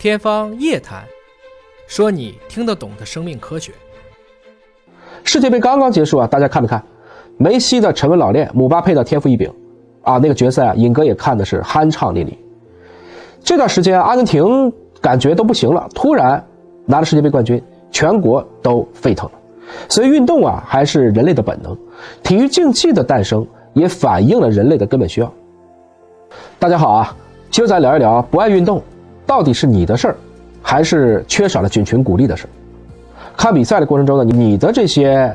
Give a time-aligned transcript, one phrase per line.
[0.00, 1.02] 天方夜谭，
[1.86, 3.70] 说你听得懂的生命科学。
[5.24, 6.82] 世界杯刚刚结束啊，大家看没看？
[7.36, 9.52] 梅西的沉稳老练，姆巴佩的天赋异禀，
[10.00, 12.32] 啊，那个决赛啊，尹哥也看的是酣畅淋漓。
[13.44, 16.42] 这段时间，阿根廷感觉都不行了，突然
[16.86, 19.32] 拿了世界杯冠军，全国都沸腾了。
[19.86, 21.76] 所以运动啊，还是人类的本能。
[22.22, 25.30] 体育竞技的诞生，也反映了人类的根本需要。
[26.58, 27.14] 大家好啊，
[27.50, 28.82] 今儿咱聊一聊不爱运动，
[29.30, 30.16] 到底是你的事儿，
[30.60, 32.50] 还是缺少了菌群鼓励的事儿？
[33.36, 35.32] 看比赛的过程中呢，你的这些，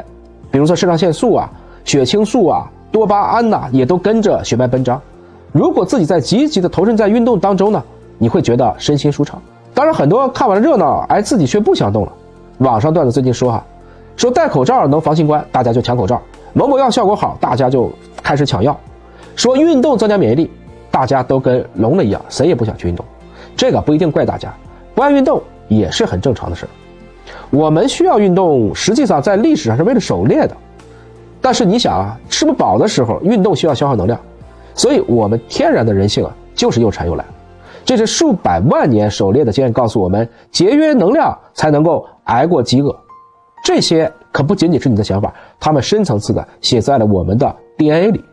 [0.51, 1.49] 比如说肾上腺素啊、
[1.85, 5.01] 血清素啊、多巴胺呐，也都跟着血脉奔张。
[5.53, 7.81] 如果自己在积极的投身在运动当中呢，
[8.17, 9.41] 你会觉得身心舒畅。
[9.73, 12.11] 当然，很多看完了热闹，哎自己却不想动了。
[12.57, 13.63] 网上段子最近说哈。
[14.17, 16.17] 说戴口罩能防新冠，大家就抢口罩；
[16.51, 17.89] 某某药效果好，大家就
[18.21, 18.77] 开始抢药。
[19.37, 20.51] 说运动增加免疫力，
[20.91, 23.05] 大家都跟聋了一样，谁也不想去运动。
[23.55, 24.53] 这个不一定怪大家，
[24.93, 26.67] 不爱运动也是很正常的事
[27.49, 30.55] 我们需要运动，实际上在历史上是为了狩猎的。
[31.41, 34.19] 但是你想啊，吃不饱的时候，运动需要消耗能量，
[34.73, 37.25] 所以我们天然的人性啊，就是又馋又懒。
[37.85, 42.95] 这是数百万年狩猎的经验告诉我们，节约能量才能够挨过饥饿。
[43.63, 48.23] 这些可不仅仅是你的想法，他们深层次的写在了我们的 DNA 里。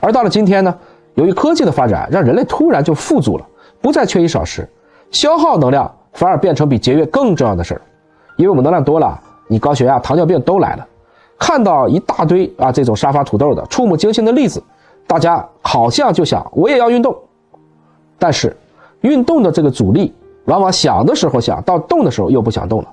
[0.00, 0.76] 而到了今天呢，
[1.14, 3.46] 由于科技的发展，让人类突然就富足了，
[3.86, 4.68] 不再缺衣少食，
[5.12, 7.80] 消耗能量反而变成比节约更重要的事儿。
[8.34, 10.84] 因为我们能量多了，你高血压、糖尿病都来了。
[11.38, 14.60] 看到一大堆啊这种沙发土豆的触目惊心的例子，
[15.06, 17.16] 大家好像就想我也要运动。
[18.18, 18.56] 但是，
[19.02, 20.12] 运动的这个阻力，
[20.46, 22.92] 往往想的时候想到动的时候又不想动了。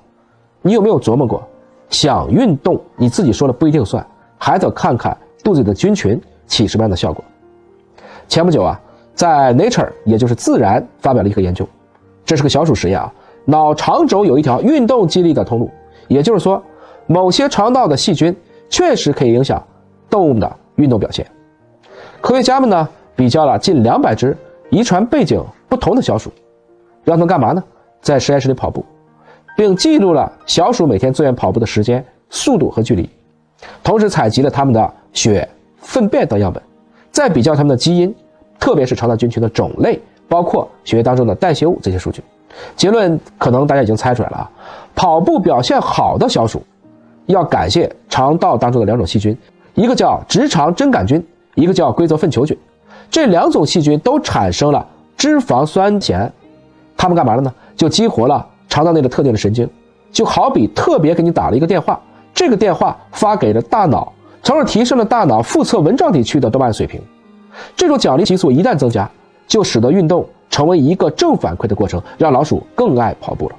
[0.62, 1.42] 你有没有琢磨过，
[1.90, 4.06] 想运动，你自己说了不一定算，
[4.38, 7.24] 还得看看肚子里的菌群起什么样的效果。
[8.28, 8.80] 前不久啊，
[9.14, 11.66] 在 Nature，也就是自然发表了一个研究，
[12.24, 13.12] 这是个小鼠实验啊，
[13.44, 15.70] 脑肠轴有一条运动激励的通路，
[16.08, 16.62] 也就是说，
[17.06, 18.34] 某些肠道的细菌
[18.68, 19.62] 确实可以影响
[20.10, 21.26] 动物的运动表现。
[22.20, 24.36] 科学家们呢，比较了近两百只
[24.70, 26.30] 遗传背景不同的小鼠，
[27.04, 27.62] 让它们干嘛呢？
[28.00, 28.84] 在实验室里跑步。
[29.56, 33.08] 并记录了小鼠每天自愿跑步的时间、速度和距离，
[33.84, 35.48] 同时采集了它们的血、
[35.78, 36.60] 粪便等样本，
[37.12, 38.12] 再比较它们的基因，
[38.64, 42.22] 特别是肠道菌群的种类，包括血液当中的代谢物这些数据。
[42.74, 44.50] 结论可能大家已经猜出来了啊！
[44.94, 46.62] 跑步表现好的小鼠，
[47.26, 49.36] 要感谢肠道当中的两种细菌，
[49.74, 51.22] 一个叫直肠真杆菌，
[51.56, 52.56] 一个叫规则粪球菌。
[53.10, 56.32] 这两种细菌都产生了脂肪酸碱，
[56.96, 57.52] 它们干嘛了呢？
[57.76, 58.46] 就激活了。
[58.66, 59.68] 肠道内的特定的神经，
[60.10, 62.00] 就好比特别给你打了一个电话，
[62.32, 64.10] 这个电话发给了大脑，
[64.42, 66.98] 从而提升了大脑腹侧纹状体区的多巴胺水平。
[67.76, 69.10] 这种奖励激素一旦增加，
[69.46, 73.56] 就使得运动成为一个正反馈的过程，让老鼠更爱跑步了。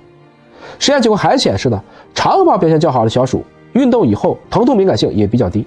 [0.80, 1.82] 实验结果还显示呢，
[2.14, 5.66] 长跑表现较好的小鼠，运动以后疼痛敏感性也比较低。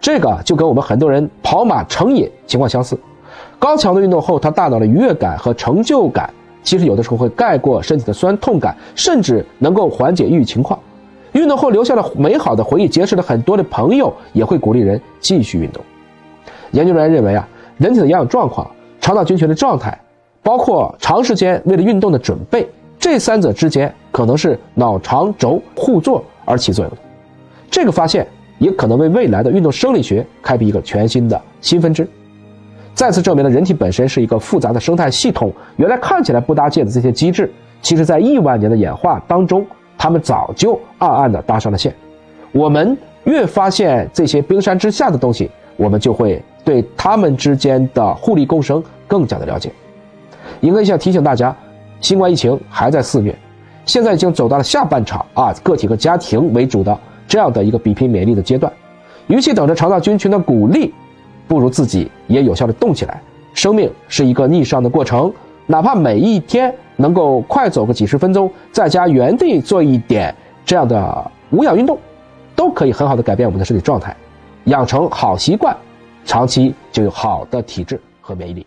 [0.00, 2.98] 这个就跟我们很多人跑马成瘾情况相似。
[3.58, 6.28] 高强度运动后，他大脑的愉悦感和成就感。
[6.62, 10.78] 其实有的时候会盖过身体的酸痛感，甚至能够缓解抑郁情况。
[11.32, 15.82] 运动后留下了美好的回忆，结识了很多的朋友，也会鼓励人继续运动。
[16.70, 17.48] 研究人员认为啊，
[17.78, 18.70] 人体的营养状况、
[19.00, 19.98] 肠道菌群的状态，
[20.42, 22.68] 包括长时间为了运动的准备，
[22.98, 26.98] 这三者之间可能是脑肠轴互作而起作用的。
[27.70, 28.26] 这个发现
[28.58, 32.08] 也可能为未来的运动生理学开辟一个全新的新分支。
[32.94, 35.52] 再次证明了人体本身是一个复杂的生态系统。
[35.76, 37.52] 原来看起来不搭界的这些机制，
[37.82, 39.66] 其实在亿万年的演化当中，
[39.98, 41.92] 他们早就暗暗地搭上了线。
[42.52, 49.70] 我们越发现这些冰山之下的东西，我们就会对他们之间的互利共生更加的了解。
[50.60, 51.54] 应该想提醒大家，
[52.00, 53.36] 新冠疫情还在肆虐，
[53.84, 56.98] 现在已经走到了下半场啊，个体和家庭为主的
[57.28, 58.72] 这样的一个比拼免疫力的阶段。
[59.26, 60.92] 与其等着肠道菌群的鼓励。
[61.46, 63.20] 不如自己也有效的动起来。
[63.52, 65.30] 生命是一个逆上的过程，
[65.66, 70.34] 哪怕每一天能够快走个几十分钟，在家原地做一点
[70.64, 71.98] 这样的无氧运动，
[72.56, 74.16] 都可以很好的改变我们的身体状态，
[74.64, 75.76] 养成好习惯，
[76.24, 78.66] 长期就有好的体质和免疫力。